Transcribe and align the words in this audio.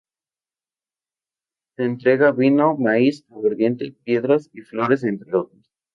Se 1.75 1.83
entrega 1.83 2.31
vino, 2.31 2.75
maíz, 2.75 3.23
aguardiente, 3.29 3.95
piedras 4.03 4.49
y 4.51 4.61
flores, 4.61 5.03
entre 5.03 5.31
otros. 5.35 5.69